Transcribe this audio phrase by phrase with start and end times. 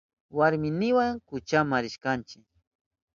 [0.37, 2.39] Warminiwa kuchama rishkanchi.